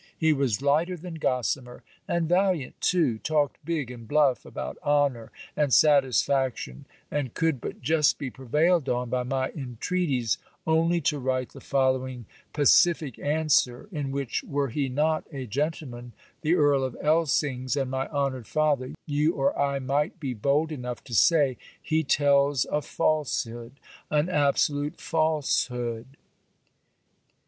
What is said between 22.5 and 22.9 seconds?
a